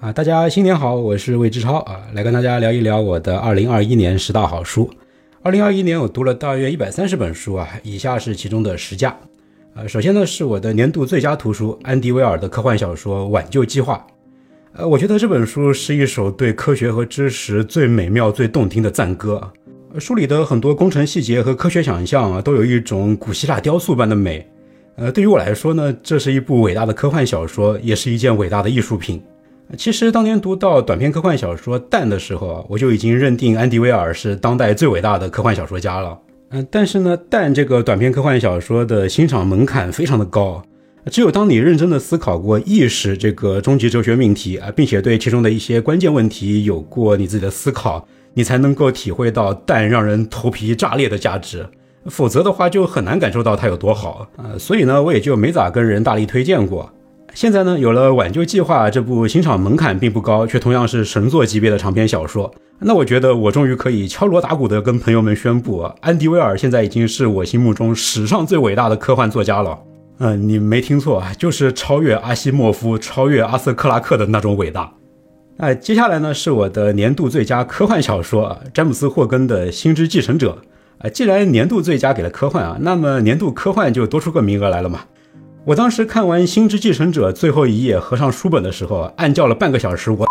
[0.00, 4.88] 啊，大家新年好，我是魏志超啊，来跟大家聊一聊我的二零二一年十大好书。
[5.42, 9.18] 二零二一年我读了大约一百三十本书啊，以下是其中的十家。
[9.74, 14.06] 呃，首先呢是我的年度最佳图书安迪威尔的科幻小说《挽救计划》。
[14.74, 19.50] 呃，我觉得这本书是一首对科学和知识最美妙、最动听的赞歌。
[19.98, 24.48] 书里的很多工程细节和科学想象啊，都有一种古希腊雕塑般的美。
[24.94, 29.20] 呃，对于我来说呢，这是一部伟大的科幻小说，也是一件伟大的艺术品。
[29.76, 36.18] 其实当年读到短篇科幻小说《蛋》的时候啊，我就已经认定安迪威尔是当代最伟大的科幻小说家了。
[36.50, 40.62] 嗯，但是呢，《蛋》这个短篇科幻小说的欣赏门槛非常的高，
[41.10, 51.66] 只有当你认真的思考过意识这个终极哲学命题啊，并且对其中的一些关键问题有过你自己的思考，你才能够体会到《蛋》让人头皮炸裂的价值。
[52.06, 54.26] 否则的话，就很难感受到它有多好。
[54.38, 56.90] 呃，所以呢，我也就没咋跟人大力推荐过。
[57.34, 69.78] 现在呢，有了《挽救计划》这部欣赏门槛并不高，却同样是神作级别的长篇小说，那我觉得我终于可以敲锣打鼓的跟朋友们宣布，安迪威尔现在已经是我心目中史上最伟大的科幻作家了。
[70.18, 74.92] 嗯，你没听错，就是超越阿西莫夫、超越阿瑟克拉克的那种伟大。
[75.58, 80.58] 哎，接下来呢是我的年度最佳科幻小说，詹姆斯霍根的《星之继承者》。
[81.06, 85.02] 啊，既然年度最佳给了科幻啊，那么年度科幻就多出个名额来了嘛。
[85.68, 90.10] 我当时看完《星之继承者》最后一页，合上书本的时候，暗叫了半个小时。
[90.10, 90.26] 我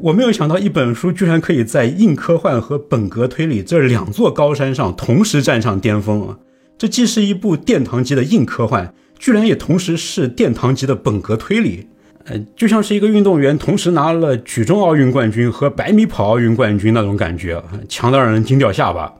[0.00, 6.38] 我没有想到，一本书居然可以在硬科幻和本格推理这两座高山上同时站上巅峰啊！
[6.78, 11.86] 这既是一部殿堂级的硬科幻，居然也同时是殿堂级的本格推理。
[12.24, 19.12] 呃，就像是一个运动员同时拿了举重奥运冠军和百米跑奥运冠军那种感觉，强得让人惊掉下巴。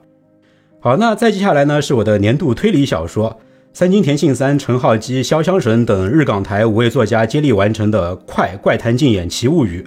[0.81, 3.39] 好，那再接下来呢，是我的年度推理小说。
[3.77, 9.83] 三津田信三、陈浩基、潇湘神等日港台五位作家接力完成的《快怪谈竞演奇物语》，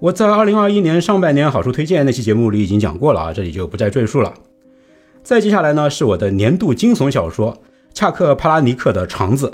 [0.00, 4.32] 我在二零二一年上半年好书推荐那期节目里已经讲过了啊，这里就不再赘述了。
[5.22, 7.60] 再接下来呢，是我的年度惊悚小说
[7.92, 9.48] 恰克·帕拉尼克的《肠子》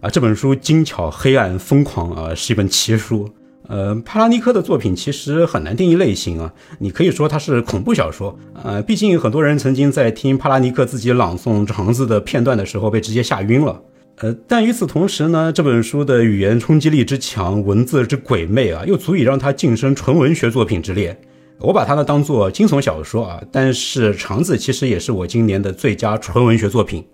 [0.00, 3.28] 啊，这本书精巧、黑暗、疯狂啊，是一本奇书。
[3.68, 8.34] 呃，帕拉尼克的作品其实很难定义类型啊，你可以说它是恐怖小说。
[8.64, 13.80] 呃，毕竟很多人曾经在听帕拉尼克自己朗诵《肠子》的片段的时候被直接吓晕了。
[14.20, 21.16] 呃，但与此同时呢，这本书的语言冲击力之强，文字之鬼魅啊，又足以让它晋升纯文学作品之列。
[21.60, 27.04] 我把它呢当做惊悚小说啊，但是《肠子》其实也是我今年的最佳纯文学作品。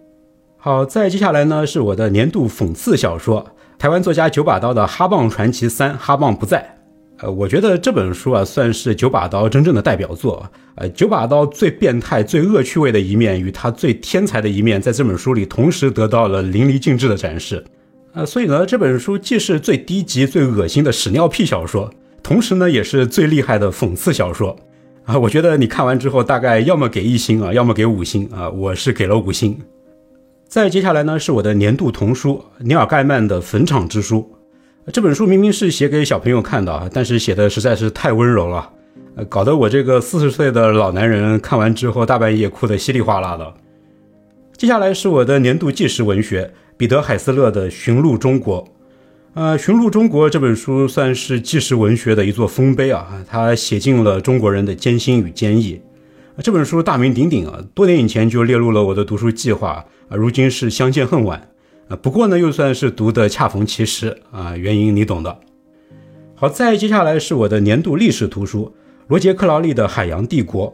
[0.56, 3.44] 好，再接下来呢是我的年度讽刺小说。
[3.78, 6.78] 台湾作家九把刀的《哈棒传奇三》，哈棒不在。
[7.18, 10.50] 呃，我觉得这本书啊，算是九把刀真正的代表作。
[10.76, 17.64] 呃，九把刀最变态、最恶趣味的一面，与他最天才的一面，在这本书里同时得到了淋漓尽致的展示。
[18.14, 21.90] 呃，所以呢，这本书既是最低级、最恶心的屎尿屁小说，
[22.22, 24.56] 同时呢，也是最厉害的讽刺小说。
[25.04, 29.56] 啊，我觉得你看完之后，大概要么给一星啊，要么给五星啊，我是给了五星。
[30.54, 34.30] 再接下来呢，是我的年度童书尼尔盖曼的《坟场之书》。
[34.92, 38.70] 这本书明明是写给小朋友看的啊，但是写的实在是太温柔了，
[39.16, 43.52] 呃，搞得我这个四十岁的老男人看完之后大半夜哭得稀里哗啦的。
[44.56, 48.62] 接下来是我的年度纪实文学彼得海斯勒的《寻路中国》。
[49.34, 55.80] 呃，《寻路中国》这本书算是纪实文学的一座丰碑啊，它写尽了中国人的艰辛与坚毅。
[56.38, 59.84] 这本书大名鼎鼎啊，多年以前就列入了我的读书计划。
[60.08, 61.48] 啊，如今是相见恨晚，
[61.88, 65.38] 啊，不过呢，又算是读的恰逢其时啊，原因你懂的。
[66.34, 68.74] 好，再接下来是我的年度历史图书
[69.06, 70.70] 罗杰克劳利的《海洋帝国》。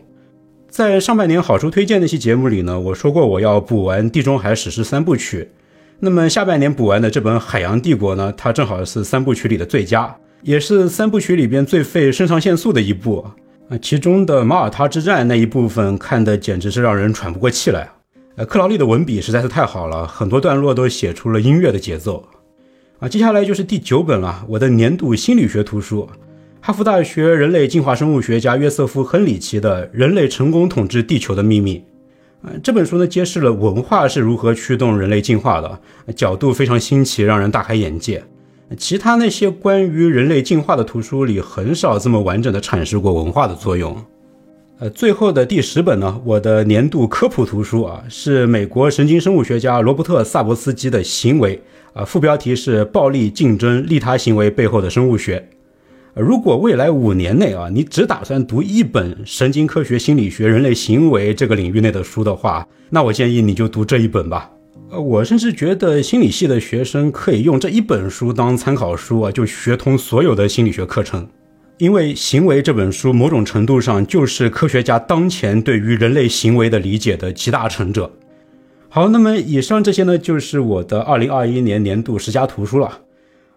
[0.69, 5.51] 在上半年好书推荐那期节目里呢，我说过我要补完地中海史诗三部曲。
[5.99, 13.19] 那么下半年补完的这本《海洋帝国》呢，它正好是三部曲里的最佳，也是三部曲里边最费肾上腺素的一部
[13.69, 13.79] 啊。
[13.83, 17.91] 其中的马耳他之战那一部分看的简直是让人喘不过气来。
[18.47, 22.25] 克劳利的文笔实在是太好了，很多段落都写出了音乐的节奏
[22.99, 23.09] 啊。
[23.09, 26.09] 接下来就是第九本了，我的年度心理学图书，
[26.61, 31.83] 哈佛大学人类进化生物学家约瑟夫·亨里奇的《人类成功统治地球的秘密》
[32.48, 32.53] 啊。
[32.63, 35.81] 这本书呢，揭示了文化是如何驱动人类进化的，
[36.15, 38.22] 角度非常新奇，让人大开眼界。
[38.78, 43.97] 其他那些关于人类进化的图书里，很少这么完整的阐释过文化的作用。
[44.80, 51.60] 呃，最后的第十本呢，我的年度科普图书啊，是美国神经生物学家罗伯特·萨博斯基的《行为》
[52.00, 55.50] 啊，副标题是“暴力竞争利他行为背后的生物学”。
[56.16, 64.50] 如果未来五年内啊，你只打算读一本神经科学、心理学、人类行为这个领域内的书的话，那我建议你就读这一本吧。
[64.91, 71.28] 呃，我甚至觉得心理系的学生可以用这一本书当参考书啊，就学通所有的心理学课程。
[71.80, 78.12] 因为《行为》这本书某种程度上就是科学家当前对于人类行为的理解的集大成者。
[78.91, 83.00] 好，那么以上这些呢，就是我的二零二一年年度十佳图书了。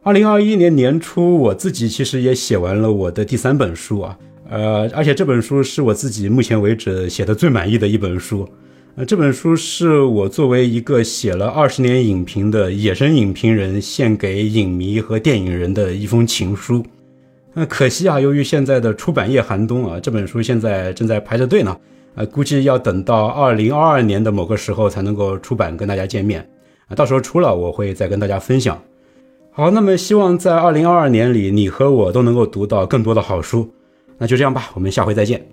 [0.04, 4.18] 二零二一年年初，我自己其实也写完了我的第三本书啊，
[4.50, 8.48] 呃，而且这本书是我自己目前为止写的最满意的一本书。
[8.96, 16.86] 呃，这本书是我作为一个写了二十年影评的野生影评人，献给影迷和电影人的一封情书。
[17.54, 21.78] 那可惜啊，由于现在的出版业寒冬啊，这本书现在正在排着队呢，
[22.16, 26.48] 呃，估计要等到二零二二年的某个时候才能够出版，跟大家见面
[26.88, 26.96] 啊。
[26.96, 28.82] 到时候出了，我会再跟大家分享。
[29.52, 33.72] 好，那么希望在二零二二年里，你和我都能够读到更多的好书。
[34.18, 35.46] 那就这样吧，我们下回再见。